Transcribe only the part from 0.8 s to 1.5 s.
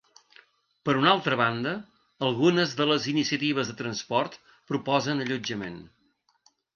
Per una altra